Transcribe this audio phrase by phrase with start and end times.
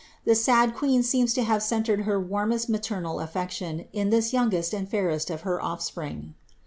[0.25, 4.73] The sad queen seems to have cen tred her warmest maternal affection in this youngest
[4.73, 6.33] and fairest of her of&pring.'